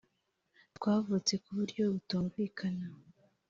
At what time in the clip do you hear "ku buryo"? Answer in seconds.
1.43-1.83